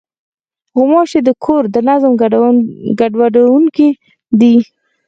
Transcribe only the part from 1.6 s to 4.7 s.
د نظم ګډوډوونکې دي.